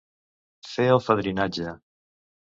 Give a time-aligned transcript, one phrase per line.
[0.69, 1.75] Fer el fadrinatge.